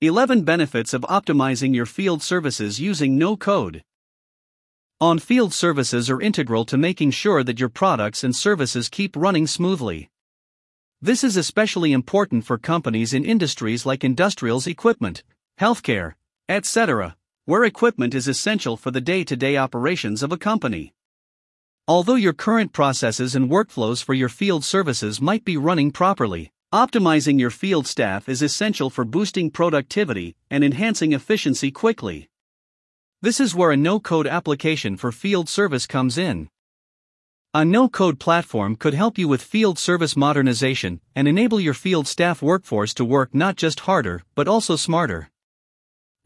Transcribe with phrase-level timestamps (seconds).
[0.00, 3.82] 11 Benefits of Optimizing Your Field Services Using No Code.
[5.00, 9.44] On field services are integral to making sure that your products and services keep running
[9.44, 10.08] smoothly.
[11.02, 15.24] This is especially important for companies in industries like industrials equipment,
[15.58, 16.12] healthcare,
[16.48, 20.94] etc., where equipment is essential for the day to day operations of a company.
[21.88, 27.40] Although your current processes and workflows for your field services might be running properly, optimizing
[27.40, 32.28] your field staff is essential for boosting productivity and enhancing efficiency quickly.
[33.22, 36.48] This is where a no code application for field service comes in.
[37.54, 42.06] A no code platform could help you with field service modernization and enable your field
[42.06, 45.30] staff workforce to work not just harder, but also smarter.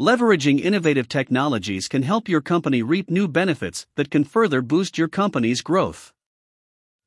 [0.01, 5.07] Leveraging innovative technologies can help your company reap new benefits that can further boost your
[5.07, 6.13] company's growth.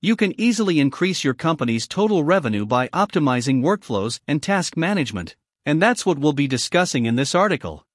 [0.02, 5.82] You can easily increase your company's total revenue by optimizing workflows and task management, and
[5.82, 7.86] that's what we'll be discussing in this article.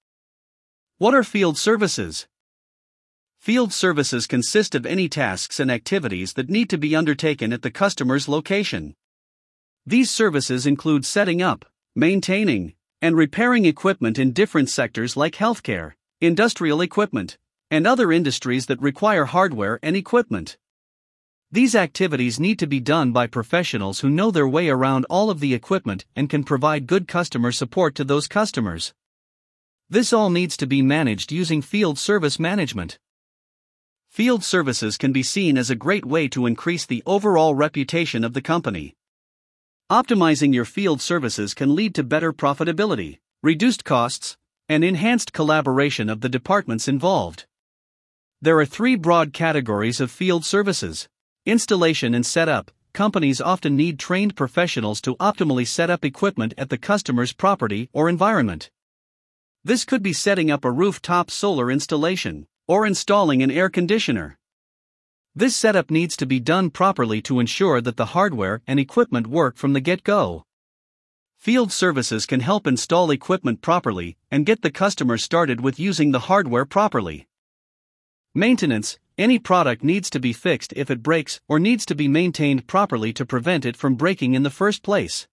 [0.99, 2.27] What are field services?
[3.39, 7.71] Field services consist of any tasks and activities that need to be undertaken at the
[7.71, 8.95] customer's location.
[9.87, 11.65] These services include setting up,
[11.97, 17.39] maintaining, and repairing equipment in different sectors like healthcare, industrial equipment,
[17.71, 20.59] and other industries that require hardware and equipment.
[21.53, 25.41] These activities need to be done by professionals who know their way around all of
[25.41, 28.95] the equipment and can provide good customer support to those customers.
[29.89, 33.01] This all needs to be managed using field service management.
[34.09, 38.33] Field services can be seen as a great way to increase the overall reputation of
[38.33, 38.95] the company.
[39.91, 44.37] Optimizing your field services can lead to better profitability, reduced costs,
[44.69, 47.47] and enhanced collaboration of the departments involved.
[48.41, 51.09] There are three broad categories of field services
[51.47, 52.71] installation and setup.
[52.93, 58.09] Companies often need trained professionals to optimally set up equipment at the customer's property or
[58.09, 58.71] environment.
[59.65, 64.39] This could be setting up a rooftop solar installation, or installing an air conditioner.
[65.35, 69.57] This setup needs to be done properly to ensure that the hardware and equipment work
[69.57, 70.45] from the get go.
[71.39, 76.27] Field services can help install equipment properly and get the customer started with using the
[76.29, 77.29] hardware properly.
[78.35, 82.67] Maintenance any product needs to be fixed if it breaks or needs to be maintained
[82.67, 85.29] properly to prevent it from breaking in the first place.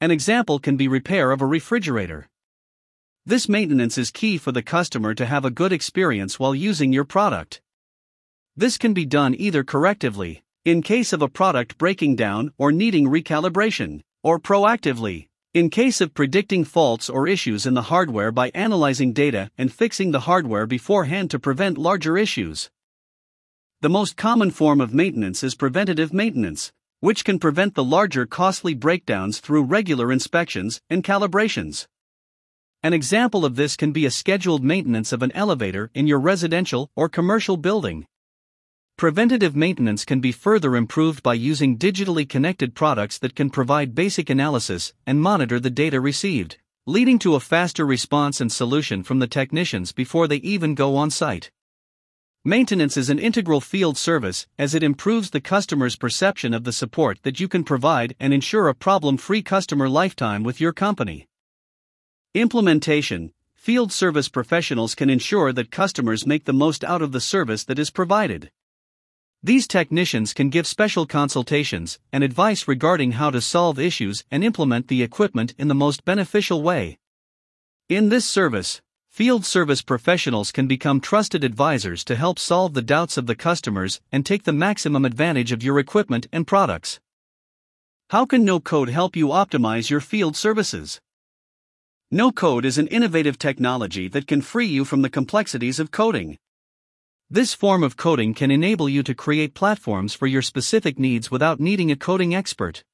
[0.00, 2.28] An example can be repair of a refrigerator.
[3.24, 7.04] This maintenance is key for the customer to have a good experience while using your
[7.04, 7.60] product.
[8.56, 13.06] This can be done either correctively, in case of a product breaking down or needing
[13.06, 19.12] recalibration, or proactively, in case of predicting faults or issues in the hardware by analyzing
[19.12, 22.68] data and fixing the hardware beforehand to prevent larger issues.
[23.80, 28.74] The most common form of maintenance is preventative maintenance, which can prevent the larger costly
[28.74, 31.86] breakdowns through regular inspections and calibrations.
[32.82, 36.90] An example of this can be a scheduled maintenance of an elevator in your residential
[36.96, 38.04] or commercial building.
[38.96, 44.28] Preventative maintenance can be further improved by using digitally connected products that can provide basic
[44.28, 49.28] analysis and monitor the data received, leading to a faster response and solution from the
[49.28, 51.52] technicians before they even go on site.
[52.44, 57.18] Maintenance is an integral field service as it improves the customer's perception of the support
[57.22, 61.26] that you can provide and ensure a problem free customer lifetime with your company.
[62.34, 67.64] Implementation Field service professionals can ensure that customers make the most out of the service
[67.64, 68.50] that is provided.
[69.42, 74.86] These technicians can give special consultations and advice regarding how to solve issues and implement
[74.86, 76.98] the equipment in the most beneficial way.
[77.88, 78.80] In this service,
[79.18, 84.00] field service professionals can become trusted advisors to help solve the doubts of the customers
[84.12, 87.00] and take the maximum advantage of your equipment and products.
[88.10, 91.00] How can no code help you optimize your field services?
[92.12, 96.38] No code is an innovative technology that can free you from the complexities of coding.
[97.28, 101.58] This form of coding can enable you to create platforms for your specific needs without
[101.58, 102.84] needing a coding expert.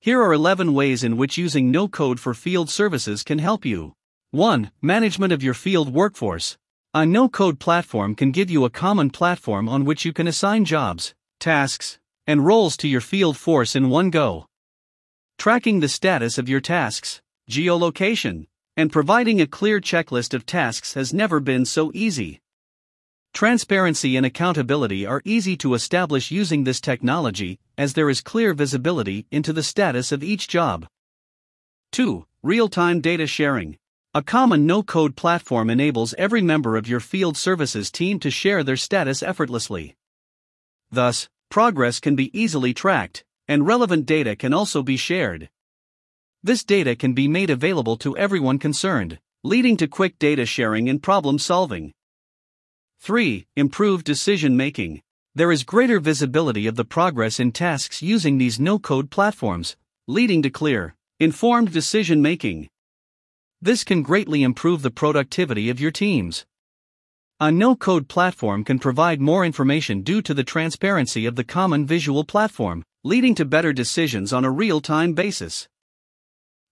[0.00, 3.92] Here are 11 ways in which using no code for field services can help you.
[4.32, 4.70] 1.
[4.82, 6.58] Management of your field workforce.
[6.92, 10.66] A no code platform can give you a common platform on which you can assign
[10.66, 14.44] jobs, tasks, and roles to your field force in one go.
[15.38, 18.46] Tracking the status of your tasks geolocation,
[18.76, 22.38] and providing a clear checklist of tasks has never been so easy.
[23.32, 29.26] Transparency and accountability are easy to establish using this technology, as there is clear visibility
[29.30, 30.86] into the status of each job.
[31.92, 32.26] 2.
[32.42, 33.78] Real time data sharing.
[34.14, 38.64] A common no code platform enables every member of your field services team to share
[38.64, 39.96] their status effortlessly.
[40.90, 45.50] Thus, progress can be easily tracked, and relevant data can also be shared.
[46.42, 51.02] This data can be made available to everyone concerned, leading to quick data sharing and
[51.02, 51.92] problem solving.
[53.00, 53.46] 3.
[53.56, 55.02] Improved decision making.
[55.34, 59.76] There is greater visibility of the progress in tasks using these no code platforms,
[60.06, 62.70] leading to clear, informed decision making.
[63.60, 66.46] This can greatly improve the productivity of your teams.
[67.40, 71.84] A no code platform can provide more information due to the transparency of the common
[71.84, 75.68] visual platform, leading to better decisions on a real time basis.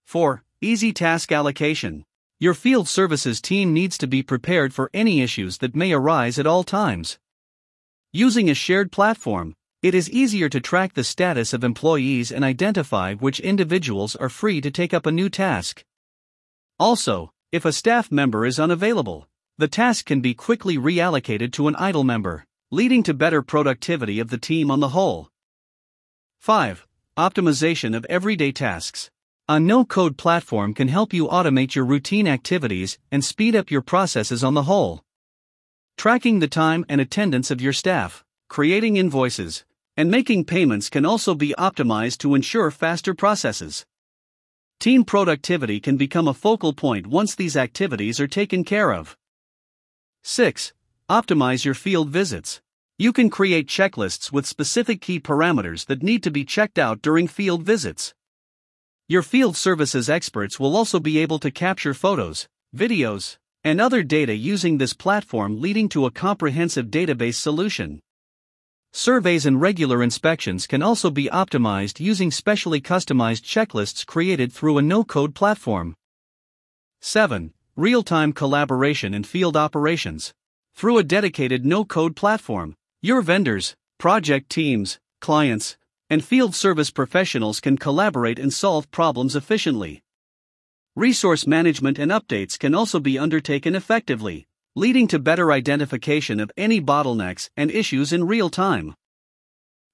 [0.06, 0.44] 4.
[0.60, 2.04] Easy task allocation.
[2.38, 6.46] Your field services team needs to be prepared for any issues that may arise at
[6.46, 7.18] all times.
[8.12, 13.14] Using a shared platform, it is easier to track the status of employees and identify
[13.14, 15.84] which individuals are free to take up a new task.
[16.78, 19.26] Also, if a staff member is unavailable,
[19.56, 24.28] the task can be quickly reallocated to an idle member, leading to better productivity of
[24.28, 25.30] the team on the whole.
[26.40, 26.86] 5.
[27.16, 29.10] Optimization of everyday tasks.
[29.48, 33.80] A no code platform can help you automate your routine activities and speed up your
[33.80, 35.02] processes on the whole.
[35.96, 39.64] Tracking the time and attendance of your staff, creating invoices,
[39.96, 43.86] and making payments can also be optimized to ensure faster processes.
[44.78, 49.16] Team productivity can become a focal point once these activities are taken care of.
[50.22, 50.72] 6.
[51.08, 52.60] Optimize your field visits.
[52.98, 57.26] You can create checklists with specific key parameters that need to be checked out during
[57.26, 58.14] field visits.
[59.08, 64.34] Your field services experts will also be able to capture photos, videos, and other data
[64.34, 68.00] using this platform, leading to a comprehensive database solution.
[68.98, 74.82] Surveys and regular inspections can also be optimized using specially customized checklists created through a
[74.82, 75.94] no code platform.
[77.02, 77.52] 7.
[77.76, 80.32] Real time collaboration in field operations.
[80.74, 85.76] Through a dedicated no code platform, your vendors, project teams, clients,
[86.08, 90.02] and field service professionals can collaborate and solve problems efficiently.
[90.94, 94.46] Resource management and updates can also be undertaken effectively,
[94.78, 98.94] leading to better identification of any bottlenecks and issues in real time.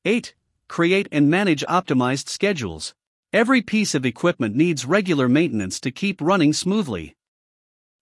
[0.05, 0.34] 8.
[0.67, 2.93] Create and manage optimized schedules.
[3.32, 7.14] Every piece of equipment needs regular maintenance to keep running smoothly.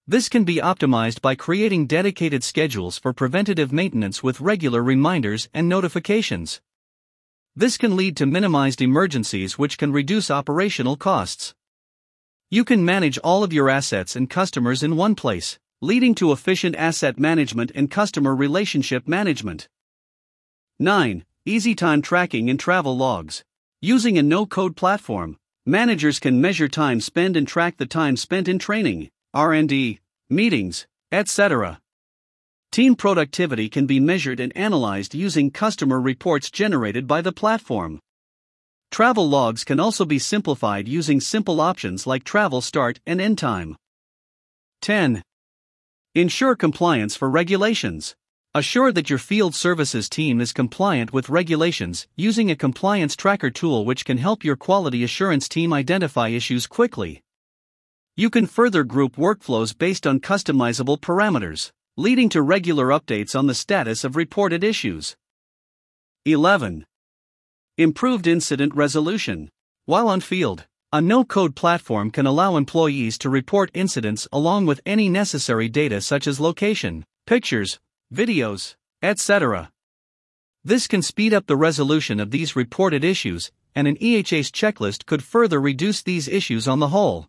[0.06, 5.69] This can be optimized by creating dedicated schedules for preventative maintenance with regular reminders and
[5.69, 6.62] notifications.
[7.55, 11.55] This can lead to minimized emergencies, which can reduce operational costs.
[12.49, 16.77] You can manage all of your assets and customers in one place, leading to efficient
[16.77, 19.67] asset management and customer relationship management.
[20.79, 21.25] 9.
[21.47, 23.43] Easy time tracking and travel logs.
[23.81, 28.47] Using a no code platform, managers can measure time spent and track the time spent
[28.47, 29.09] in training.
[29.32, 31.81] R&D, meetings, etc.
[32.71, 38.00] Team productivity can be measured and analyzed using customer reports generated by the platform.
[38.91, 43.77] Travel logs can also be simplified using simple options like travel start and end time.
[44.82, 45.23] 10.
[46.17, 48.17] Ensure compliance for regulations.
[48.53, 53.85] Assure that your field services team is compliant with regulations using a compliance tracker tool
[53.85, 57.23] which can help your quality assurance team identify issues quickly.
[58.17, 63.55] You can further group workflows based on customizable parameters, leading to regular updates on the
[63.55, 65.15] status of reported issues.
[66.25, 66.87] 11.
[67.79, 69.49] Improved incident resolution.
[69.85, 74.81] While on field, a no code platform can allow employees to report incidents along with
[74.85, 77.79] any necessary data such as location, pictures,
[78.13, 79.70] videos, etc.
[80.65, 85.23] This can speed up the resolution of these reported issues, and an EHS checklist could
[85.23, 87.29] further reduce these issues on the whole.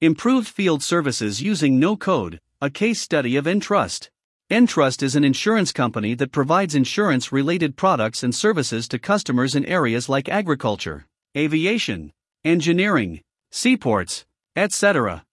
[0.00, 4.10] Improved field services using no code, a case study of Entrust.
[4.50, 9.64] Entrust is an insurance company that provides insurance related products and services to customers in
[9.64, 12.12] areas like agriculture, aviation,
[12.44, 14.24] engineering, seaports,
[14.56, 15.24] etc.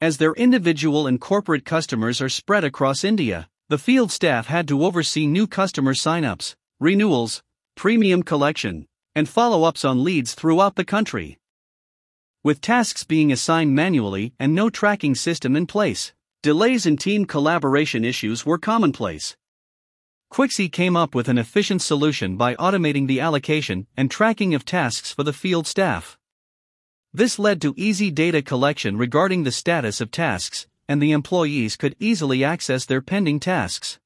[0.00, 4.84] As their individual and corporate customers are spread across India, the field staff had to
[4.84, 7.42] oversee new customer sign-ups, renewals,
[7.76, 11.38] premium collection, and follow ups on leads throughout the country
[12.44, 16.12] with tasks being assigned manually and no tracking system in place.
[16.42, 19.36] Delays and team collaboration issues were commonplace.
[20.32, 25.12] Quixy came up with an efficient solution by automating the allocation and tracking of tasks
[25.12, 26.16] for the field staff.
[27.12, 31.94] This led to easy data collection regarding the status of tasks, and the employees could
[31.98, 33.98] easily access their pending tasks.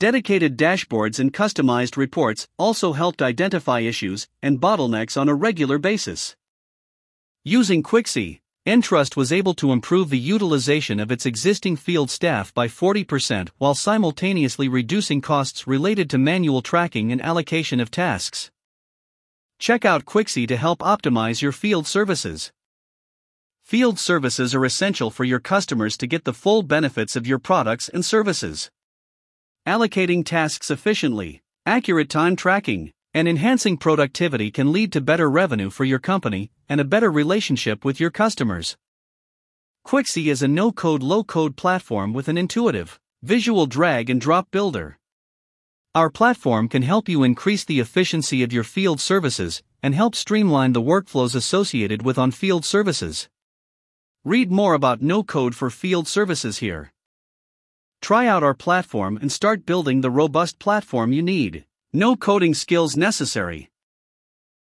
[0.00, 6.34] Dedicated dashboards and customized reports also helped identify issues and bottlenecks on a regular basis.
[7.44, 12.68] Using Quixy, Entrust was able to improve the utilization of its existing field staff by
[12.68, 18.50] 40% while simultaneously reducing costs related to manual tracking and allocation of tasks.
[19.58, 22.52] Check out Quixy to help optimize your field services.
[23.64, 27.88] Field services are essential for your customers to get the full benefits of your products
[27.88, 28.70] and services.
[29.66, 35.84] Allocating tasks efficiently, accurate time tracking, and enhancing productivity can lead to better revenue for
[35.84, 38.76] your company and a better relationship with your customers.
[39.86, 44.50] Quixy is a no code, low code platform with an intuitive, visual drag and drop
[44.50, 44.98] builder.
[45.94, 50.72] Our platform can help you increase the efficiency of your field services and help streamline
[50.72, 53.28] the workflows associated with on field services.
[54.24, 56.92] Read more about no code for field services here.
[58.02, 61.64] Try out our platform and start building the robust platform you need.
[61.94, 63.70] No coding skills necessary.